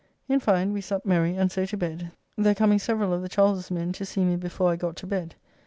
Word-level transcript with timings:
In 0.27 0.39
fine 0.39 0.73
we 0.73 0.81
supped 0.81 1.05
merry 1.05 1.35
and 1.35 1.51
so 1.51 1.63
to 1.67 1.77
bed, 1.77 2.09
there 2.35 2.55
coming 2.55 2.79
several 2.79 3.13
of 3.13 3.21
the 3.21 3.29
Charles's 3.29 3.69
men 3.69 3.91
to 3.91 4.03
see 4.03 4.23
me 4.25 4.35
before, 4.35 4.71
I 4.71 4.75
got 4.75 4.95
to 4.95 5.05
bed. 5.05 5.35